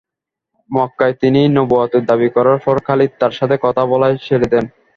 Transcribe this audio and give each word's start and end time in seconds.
মক্কায় 0.69 1.15
তিনি 1.21 1.41
নবুওয়াতের 1.55 2.03
দাবি 2.05 2.29
করার 2.35 2.57
পর 2.65 2.75
খালিদ 2.87 3.11
তাঁর 3.19 3.33
সাথে 3.39 3.55
কথা 3.63 3.83
বলাই 3.85 4.15
ছেড়ে 4.25 4.47
দেন। 4.53 4.65